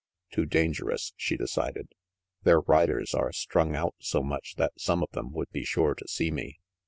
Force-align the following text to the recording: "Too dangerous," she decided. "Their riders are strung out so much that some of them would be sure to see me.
"Too 0.31 0.47
dangerous," 0.47 1.13
she 1.15 1.37
decided. 1.37 1.89
"Their 2.41 2.61
riders 2.61 3.13
are 3.13 3.31
strung 3.31 3.75
out 3.75 3.93
so 3.99 4.23
much 4.23 4.55
that 4.55 4.73
some 4.75 5.03
of 5.03 5.11
them 5.11 5.31
would 5.33 5.51
be 5.51 5.63
sure 5.63 5.93
to 5.93 6.07
see 6.07 6.31
me. 6.31 6.57